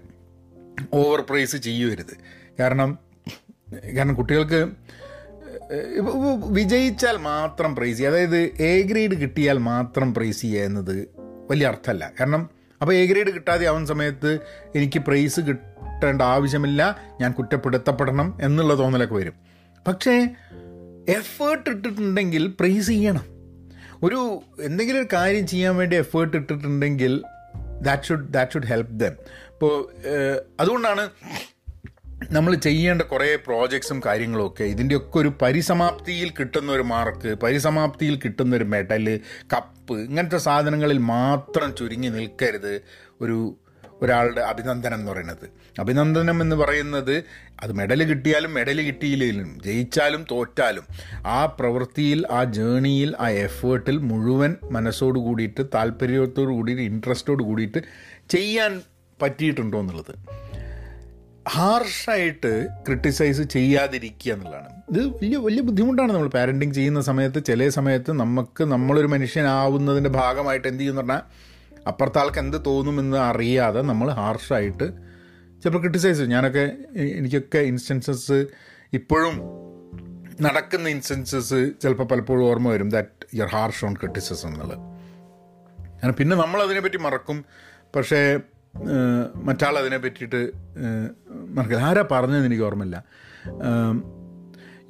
[0.94, 2.14] ഓവർ പ്രൈസ് ചെയ്യരുത്
[2.60, 2.98] കാരണം
[3.96, 4.68] കാരണം കുട്ടികൾക്ക്
[6.46, 8.12] വിജയിച്ചാൽ മാത്രം പ്രൈസ് ചെയ്യുക.
[8.12, 11.08] അതായത് എ ഗ്രേഡ് കിട്ടിയാൽ മാത്രം പ്രൈസ് ചെയ്യുക എന്നത്
[11.50, 12.12] വലിയ അർത്ഥമല്ല.
[12.20, 12.50] കാരണം
[12.80, 14.38] അപ്പോൾ എ ഗ്രേഡ് കിട്ടാതെ ആവുന്ന സമയത്ത്
[14.74, 19.32] എനിക്ക് പ്രൈസ് കിട്ടേണ്ട ആവശ്യമില്ല ഞാൻ കുറ്റപ്പെടുത്തപ്പെടണം എന്നുള്ള തോന്നലൊക്കെ വരും.
[19.86, 20.28] പക്ഷേ
[21.08, 23.24] എഫേർട്ട് ഇട്ടിട്ടുണ്ടെങ്കിൽ പ്രൈസ് ചെയ്യണം.
[24.02, 27.22] ഒരു എന്തെങ്കിലും ഒരു കാര്യം ചെയ്യാൻ വേണ്ടി effort ഇട്ടിട്ടുണ്ടെങ്കിൽ
[27.82, 29.16] that should that should help them
[29.52, 29.94] ഇപ്പോൾ
[30.60, 31.10] അതുകൊണ്ടാണ്
[32.32, 38.64] നമ്മൾ ചെയ്യേണ്ട കുറേ പ്രോജക്ട്സും കാര്യങ്ങളും ഒക്കെ ഇതിന്റെയൊക്കെ ഒരു പരിസമാപ്തിയിൽ കിട്ടുന്ന ഒരു മാർക്ക് പരിസമാപ്തിയിൽ കിട്ടുന്ന ഒരു
[38.64, 39.20] മെഡൽ
[39.52, 42.82] കപ്പ് ഇങ്ങനത്തെ സാധനങ്ങളിൽ മാത്രം ചുരുങ്ങി നിൽക്കരുത്.
[43.20, 43.56] ഒരു
[44.02, 45.50] ഒരാളുടെ അഭിനന്ദനം എന്ന് പറയുന്നത്.
[45.80, 47.24] അഭിനന്ദനം എന്ന് പറയുന്നത്
[47.62, 50.82] അത് മെഡൽ കിട്ടിയാലും മെഡൽ കിട്ടിയില്ലെങ്കിലും ജയിച്ചാലും തോറ്റാലും
[51.26, 57.82] ആ പ്രവൃത്തിയിൽ ആ ജേണിയിൽ ആ എഫേർട്ടിൽ മുഴുവൻ മനസ്സോട് കൂടിയിട്ട് താല്പര്യത്തോട് കൂടിയിട്ട് ഇൻട്രസ്റ്റോട് കൂടിയിട്ട്
[58.28, 58.82] ചെയ്യാൻ
[59.22, 60.14] പറ്റിയിട്ടുണ്ടോ എന്നുള്ളത്.
[61.48, 64.68] ഹാർഷായിട്ട് ക്രിട്ടിസൈസ് ചെയ്യാതിരിക്കുക എന്നുള്ളതാണ്.
[64.90, 70.80] ഇത് വലിയ വലിയ ബുദ്ധിമുട്ടാണ് നമ്മൾ പാരന്റിങ് ചെയ്യുന്ന സമയത്ത് ചില സമയത്ത് നമുക്ക് നമ്മളൊരു മനുഷ്യനാവുന്നതിന്റെ ഭാഗമായിട്ട് എന്ത്
[70.80, 71.20] ചെയ്യുന്നു പറഞ്ഞാൽ
[71.86, 74.86] അപ്പുറത്തെ ആൾക്ക് എന്ത് തോന്നുമെന്ന് അറിയാതെ നമ്മൾ ഹാർഷായിട്ട്
[75.62, 76.32] ചിലപ്പോൾ ക്രിട്ടിസൈസ് ചെയ്യും.
[76.32, 76.64] ഞാനൊക്കെ
[77.18, 78.46] എനിക്കൊക്കെ ഇൻസ്റ്റൻസസ്
[78.92, 79.36] ഇപ്പോഴും
[80.40, 84.76] നടക്കുന്ന ഇൻസ്റ്റൻസസ് ചിലപ്പോൾ പലപ്പോഴും ഓർമ്മ വരും that you're harsh on criticism എന്നുള്ളത്
[86.02, 87.44] കാരണം പിന്നെ നമ്മൾ അതിനെപ്പറ്റി മറക്കും.
[87.96, 88.20] പക്ഷേ
[89.42, 90.40] മറ്റാൾ അതിനെ പറ്റിയിട്ട്
[91.56, 91.80] മറക്കില്ല.
[91.80, 92.96] ആരാ പറഞ്ഞതെന്ന് എനിക്ക് ഓർമ്മയില്ല.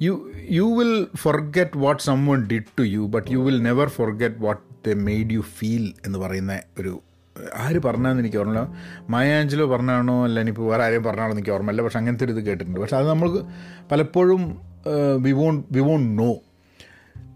[0.01, 0.13] You
[0.49, 4.93] you will forget what someone did to you but you will never forget what they
[5.09, 6.93] made you feel എന്ന് പറയുന്ന ഒരു
[7.55, 8.61] ആര് പറഞ്ഞാന്ന് എനിക്ക് ഓർമ്മയില്ല.
[9.09, 11.81] മായാഞ്ചലോ പറഞ്ഞാണോ അല്ല ഇനിയിപ്പോൾ വേറെ ആരെയും പറഞ്ഞാണോ എനിക്ക് ഓർമ്മയില്ല.
[11.81, 12.79] പക്ഷെ അങ്ങനത്തെ ഒരു ഇത് കേട്ടിട്ടുണ്ട്.
[12.79, 13.39] പക്ഷെ അത് നമുക്ക്
[13.91, 14.43] പലപ്പോഴും
[15.21, 16.31] we won't we won't know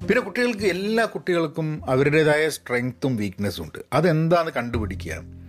[0.08, 3.80] പിന്നെ കുട്ടികൾക്ക് എല്ലാ കുട്ടികൾക്കും അവരുടേതായ സ്ട്രെങ്ത്തും വീക്ക്നെസ്സും ഉണ്ട്.
[3.94, 5.41] അതെന്താണെന്ന് കണ്ടുപിടിക്കുക.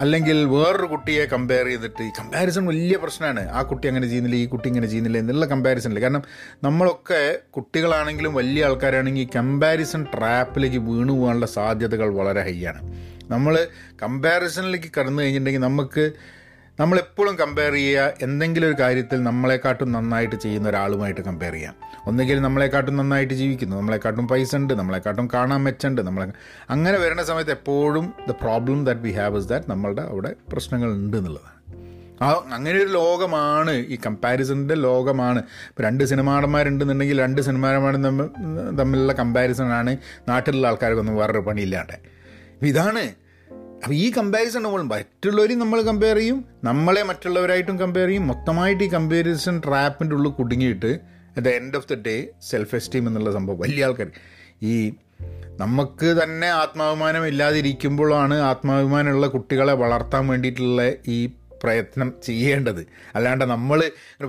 [0.00, 3.48] അല്ലെങ്കിൽ വേറൊരു കുട്ടിയെ കമ്പയർ ചെയ്തിട്ട് ഈ കമ്പാരിസൺ വലിയ പ്രശ്നമാണ്.
[3.48, 6.22] ആ കുട്ടി അങ്ങനെ ചെയ്യുന്നില്ല ഈ കുട്ടി ഇങ്ങനെ ചെയ്യുന്നില്ല എന്നുള്ള കമ്പാരിസണില്ല കാരണം
[6.64, 12.82] നമ്മളൊക്കെ കുട്ടികളാണെങ്കിലും വലിയ ആൾക്കാരാണെങ്കിൽ കമ്പാരിസൺ ട്രാപ്പിലേക്ക് വീണു പോകാനുള്ള സാധ്യതകൾ വളരെ ഹൈ ആണ്.
[13.30, 13.68] നമ്മൾ
[14.02, 16.12] കമ്പാരിസണിലേക്ക് കടന്നു കഴിഞ്ഞിട്ടുണ്ടെങ്കിൽ നമുക്ക്
[16.80, 18.12] നമ്മളെപ്പോഴും കമ്പയർ ചെയ്യുക.
[18.22, 21.74] എന്തെങ്കിലും ഒരു കാര്യത്തിൽ നമ്മളെക്കാട്ടും നന്നായിട്ട് ചെയ്യുന്ന ഒരാളുമായിട്ട് കമ്പയർ ചെയ്യാം.
[22.06, 26.26] ഒന്നുകിൽ നമ്മളെക്കാട്ടും നന്നായിട്ട് ജീവിക്കുന്നു നമ്മളെക്കാട്ടും പൈസ ഉണ്ട് നമ്മളെക്കാട്ടും കാണാൻ മെച്ചുണ്ട് നമ്മളെ
[26.70, 31.16] അങ്ങനെ വരുന്ന സമയത്ത് എപ്പോഴും the problem that we have is that നമ്മളുടെ അവിടെ പ്രശ്നങ്ങൾ ഉണ്ട്
[31.16, 31.60] എന്നുള്ളതാണ്.
[32.22, 35.38] ആ അങ്ങനെ ഒരു ലോകമാണ് ഈ കമ്പാരിസണിന്റെ ലോകമാണ്.
[35.38, 38.26] ഇപ്പോൾ രണ്ട് സിനിമാടന്മാരുണ്ടെന്നുണ്ടെങ്കിൽ രണ്ട് സിനിമാടന്മാരും തമ്മിൽ
[38.76, 39.96] തമ്മിലുള്ള കമ്പാരിസണാണ്
[40.28, 41.92] നാട്ടിലുള്ള ആൾക്കാർക്കൊന്നും വേറൊരു പണിയില്ലാണ്ട്.
[42.62, 43.04] ഇതാണ്.
[43.82, 49.62] അപ്പോൾ ഈ കമ്പാരിസൺ നമ്മൾ മറ്റുള്ളവരെയും നമ്മൾ കമ്പയർ ചെയ്യും നമ്മളെ മറ്റുള്ളവരായിട്ടും കമ്പയർ ചെയ്യും മൊത്തമായിട്ട് ഈ കമ്പാരിസൺ
[49.64, 52.16] ട്രാപ്പിന്റെ ഉള്ളിൽ കുടുങ്ങിയിട്ട് at the end of the day
[52.50, 54.08] self esteem എന്നുള്ള സംഭവം വലിയ ആൾക്കാർ
[54.64, 54.74] ഈ
[55.58, 61.18] നമുക്ക് തന്നെ ആത്മാഭിമാനം ഇല്ലാതിരിക്കുമ്പോഴാണ് ആത്മാഭിമാനമുള്ള കുട്ടികളെ വളർത്താൻ വേണ്ടിയിട്ടുള്ള ഈ
[61.62, 62.80] പ്രയത്നം ചെയ്യേണ്ടത്.
[63.14, 63.78] അല്ലാണ്ട് നമ്മൾ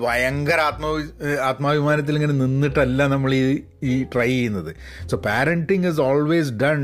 [0.01, 1.03] ഭയങ്കര ആത്മാവി
[1.41, 3.43] ആത്മാഭിമാനത്തിൽ ഇങ്ങനെ നിന്നിട്ടല്ല നമ്മൾ ഈ
[3.83, 4.71] ഈ ട്രൈ ചെയ്യുന്നത്.
[5.09, 6.81] So parenting is always done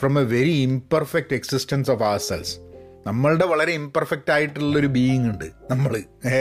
[0.00, 2.54] from a very imperfect existence of ourselves
[3.06, 5.92] നമ്മളുടെ വളരെ ഇംപെർഫെക്റ്റ് ആയിട്ടുള്ളൊരു ബീയിങ് ഉണ്ട് നമ്മൾ
[6.32, 6.40] ഏ?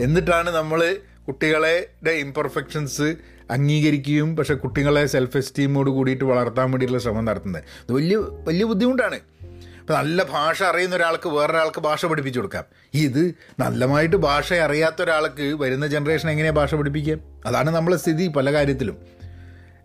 [0.00, 0.80] എന്നിട്ടാണ് നമ്മൾ
[1.26, 3.16] കുട്ടികളെ ഇംപെർഫെക്ഷൻസ്
[3.50, 7.62] അംഗീകരിക്കുകയും പക്ഷെ കുട്ടികളെ സെൽഫ് എസ്റ്റീമോട് കൂടിയിട്ട് വളർത്താൻ വേണ്ടിയിട്ടുള്ള ശ്രമം നടത്തുന്നത്.
[7.62, 9.14] ഇത് വലിയ വലിയ ബുദ്ധിമുട്ടാണ്.
[9.14, 12.64] ഇപ്പം നല്ല ഭാഷ അറിയുന്ന ഒരാൾക്ക് വേറൊരാൾക്ക് ഭാഷ പഠിപ്പിച്ചു കൊടുക്കാം.
[12.94, 17.18] ഇത് നല്ലമായിട്ട് ഭാഷ അറിയാത്ത ഒരാൾക്ക് വരുന്ന ജനറേഷൻ എങ്ങനെയാണ് ഭാഷ പഠിപ്പിക്കുക?
[17.46, 18.96] അതാണ് നമ്മളെ സ്ഥിതി പല കാര്യത്തിലും.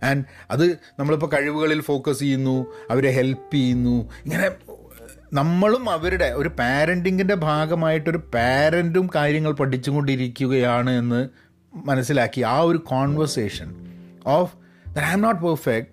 [0.03, 4.49] ആൻഡ് അത് നമ്മളിപ്പോൾ കഴിവുകളിൽ ഫോക്കസ് ചെയ്യുന്നു അവരെ ഹെൽപ്പ് ചെയ്യുന്നു ഇങ്ങനെ
[5.31, 11.21] നമ്മളും അവരുടെ ഒരു പാരന്റിങ്ങിന്റെ ഭാഗമായിട്ടൊരു പാരന്റും കാര്യങ്ങൾ പഠിച്ചുകൊണ്ടിരിക്കുകയാണ് എന്ന്
[11.73, 13.69] മനസ്സിലാക്കി ആ ഒരു conversation
[14.25, 14.51] of
[14.87, 15.89] there I am not perfect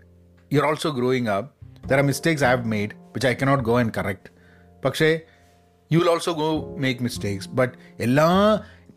[0.53, 1.51] you are also growing up
[1.89, 4.31] there are mistakes I have made which I cannot go and correct
[4.85, 5.21] പക്ഷേ
[5.93, 8.29] you will also go make mistakes but എല്ലാ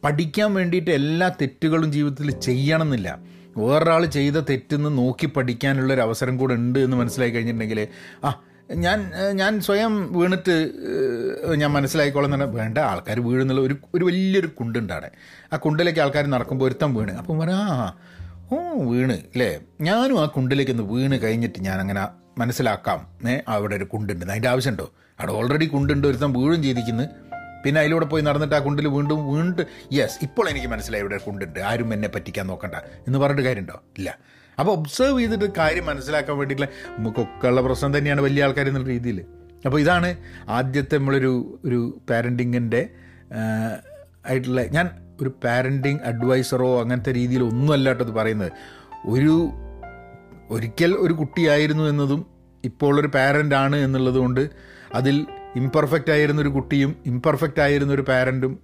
[0.03, 3.09] പഠിക്കാൻ വേണ്ടിയിട്ട് എല്ലാ തെറ്റുകളും ജീവിതത്തിൽ ചെയ്യണമെന്നില്ല.
[3.57, 7.87] വേറൊരാൾ ചെയ്ത തെറ്റെന്ന് നോക്കി പഠിക്കാനുള്ള ഒരു അവസരം കൂടെ ഉണ്ട് എന്ന് മനസ്സിലാക്കി കഴിഞ്ഞിട്ടുണ്ടെങ്കിൽ
[8.23, 8.29] ആ
[8.73, 10.71] ഞാൻ ഞാൻ സ്വയം വീണിട്ട്
[11.55, 12.77] ഞാൻ മനസ്സിലായിക്കോളാം തന്നെ വേണ്ട.
[12.77, 14.93] ആൾക്കാർ വീഴുന്നുള്ള ഒരു ഒരു വലിയൊരു കുണ്ടുണ്ട്
[15.53, 17.11] ആ കുണ്ടിലേക്ക് ആൾക്കാർ നടക്കുമ്പോൾ ഒരുത്തം വീണ്.
[17.11, 17.95] അപ്പം പറയാ ആ
[18.51, 18.57] ഓ
[18.91, 19.13] വീണ്.
[19.13, 22.07] അല്ലേ ഞാനും ആ കുണ്ടിലേക്ക് ഒന്ന് വീണ് കഴിഞ്ഞിട്ട് ഞാൻ അങ്ങനെ
[22.37, 23.29] മനസ്സിലാക്കാം.
[23.29, 24.25] ഏ അവിടെ ഒരു കുണ്ടുണ്ട്.
[24.25, 24.91] അതിന്റെ ആവശ്യമുണ്ടോ?
[25.19, 27.03] അവിടെ ഓൾറെഡി കുണ്ടുണ്ട് ഒരുത്തം വീഴും ചെയ്തിരിക്കുന്നു.
[27.65, 31.59] പിന്നെ അതിലൂടെ പോയി നടന്നിട്ട് ആ കുണ്ടിൽ വീണ്ടും വീണ്ടും യെസ് ഇപ്പോൾ എനിക്ക് മനസ്സിലായി ഇവിടെ കുണ്ടുണ്ട്.
[31.59, 32.75] ആരും എന്നെ പറ്റിക്കാൻ നോക്കണ്ട.
[32.75, 33.81] എന്ന് പറഞ്ഞിട്ട് കാര്യമുണ്ടോ?
[33.97, 34.17] ഇല്ല.
[34.61, 39.19] അപ്പോൾ ഒബ്സർവ് ചെയ്തിട്ട് കാര്യം മനസ്സിലാക്കാൻ വേണ്ടിയിട്ടുള്ള നമുക്കൊക്കെ ഉള്ള പ്രശ്നം തന്നെയാണ് വലിയ ആൾക്കാർ എന്നുള്ള രീതിയിൽ.
[39.65, 40.15] അപ്പോൾ ഇതാണ്
[40.49, 42.89] ആദ്യത്തെ നമ്മളൊരു ഒരു പാരന്റിങ്ങിന്റെ
[44.25, 44.89] ആയിട്ടുള്ള ഞാൻ
[45.21, 48.51] ഒരു പാരന്റിങ് അഡ്വൈസറോ അങ്ങനത്തെ രീതിയിൽ ഒന്നും അല്ലാട്ടത് പറയുന്നത്.
[49.05, 49.51] ഒരു
[50.49, 52.25] ഒരിക്കൽ ഒരു കുട്ടിയായിരുന്നു എന്നതും
[52.63, 54.49] ഇപ്പോൾ ഒരു പാരന്റ് ആണ് എന്നുള്ളതുകൊണ്ട്
[54.93, 58.59] അതിൽ ഇംപെർഫെക്റ്റ് ആയിരുന്നൊരു കുട്ടിയും ഇംപെർഫെക്റ്റ് ആയിരുന്നൊരു പാരന്റും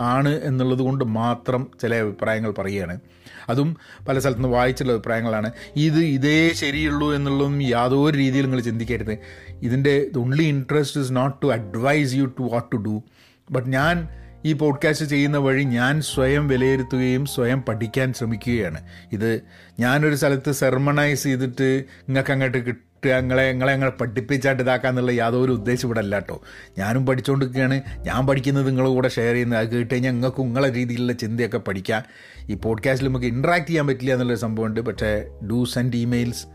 [0.00, 3.00] ആണ് എന്നുള്ളത് കൊണ്ട് മാത്രം ചില അഭിപ്രായങ്ങൾ പറയുകയാണ്.
[3.48, 3.76] അതും
[4.08, 5.52] പല സ്ഥലത്തു നിന്ന് വായിച്ചുള്ള അഭിപ്രായങ്ങളാണ്.
[5.76, 9.18] ഇത് ഇതേ ശരിയുള്ളൂ എന്നുള്ളതും യാതൊരു രീതിയിൽ നിങ്ങൾ ചിന്തിക്കരുത്.
[9.62, 13.02] ഇതിന്റെ only interest is not to advise you to what to do
[13.50, 14.08] but ഞാൻ
[14.44, 18.80] ഈ പോഡ്കാസ്റ്റ് ചെയ്യുന്ന വഴി ഞാൻ സ്വയം വിലയിരുത്തുകയും സ്വയം പഠിക്കാൻ ശ്രമിക്കുകയാണ്.
[19.12, 19.40] ഇത്
[19.80, 26.00] ഞാനൊരു സ്ഥലത്ത് സെർമണൈസ് ചെയ്തിട്ട് നിങ്ങൾക്ക് അങ്ങോട്ട് കിട്ടുക നിങ്ങളെ നിങ്ങളെ അങ്ങനെ പഠിപ്പിച്ചായിട്ട് ഇതാക്കാന്നുള്ള യാതൊരു ഉദ്ദേശം ഇവിടെ
[26.00, 26.40] അല്ല കേട്ടോ.
[26.78, 29.60] ഞാനും പഠിച്ചുകൊണ്ടിരിക്കുകയാണ് ഞാൻ പഠിക്കുന്നത് നിങ്ങളുടെ കൂടെ ഷെയർ ചെയ്യുന്നത്.
[29.60, 32.02] അത് കേട്ട് കഴിഞ്ഞാൽ നിങ്ങൾക്ക് നിങ്ങളെ രീതിയിലുള്ള ചിന്തയൊക്കെ പഠിക്കാം
[32.50, 34.80] ഈ പോഡ്കാസ്റ്റിൽ നമുക്ക് ഇൻട്രാക്ട് ചെയ്യാൻ പറ്റില്ല എന്നുള്ളൊരു സംഭവമുണ്ട്.
[34.80, 35.12] പക്ഷേ
[35.50, 36.46] do send emails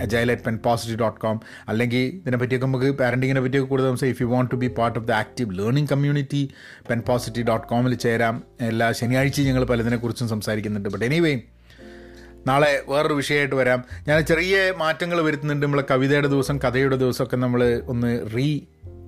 [0.00, 4.16] agile at pen positive dot com അല്ലെങ്കിൽ ഇതിനെപ്പറ്റിയൊക്കെ നമുക്ക് പാരന്റിങ്ങിനെ പറ്റിയൊക്കെ കൂടുതൽ സംസാരിക്കും.
[4.16, 6.50] If you want to be part of the active learning community
[6.90, 8.42] pen positive dot കോമിൽ ചേരാം.
[8.60, 10.88] എല്ലാ ശനിയാഴ്ചയും ഞങ്ങൾ പലതിനെക്കുറിച്ചും സംസാരിക്കുന്നുണ്ട്.
[10.88, 11.40] ബട്ട് എനിവേ
[12.46, 13.84] നാളെ വേറൊരു വിഷയമായിട്ട് വരാം.
[14.08, 15.66] ഞാൻ ചെറിയ മാറ്റങ്ങൾ വരുത്തുന്നുണ്ട്.
[15.66, 18.60] നമ്മളെ കവിതയുടെ ദിവസം കഥയുടെ ദിവസമൊക്കെ നമ്മൾ ഒന്ന് റീ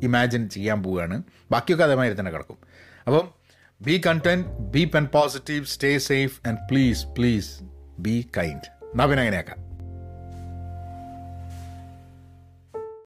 [0.02, 1.22] ഇമാജിൻ ചെയ്യാൻ പോവുകയാണ്.
[1.50, 2.56] ബാക്കിയൊക്കെ അതേമാതിരി തന്നെ കിടക്കും.
[3.06, 3.28] അപ്പം
[3.80, 7.58] be content be pen positive stay safe and please please
[7.98, 9.71] be kind എന്നാ പിന്നെ അങ്ങനെയാക്കാം.